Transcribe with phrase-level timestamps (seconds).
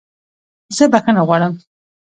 [0.75, 1.53] زه بخښنه غواړم